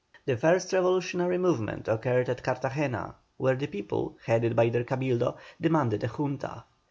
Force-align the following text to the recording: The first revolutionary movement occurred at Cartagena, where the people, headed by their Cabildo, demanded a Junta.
The 0.25 0.35
first 0.35 0.73
revolutionary 0.73 1.37
movement 1.37 1.87
occurred 1.87 2.27
at 2.27 2.41
Cartagena, 2.41 3.17
where 3.37 3.53
the 3.55 3.67
people, 3.67 4.17
headed 4.25 4.55
by 4.55 4.69
their 4.69 4.83
Cabildo, 4.83 5.37
demanded 5.61 6.03
a 6.03 6.07
Junta. 6.07 6.63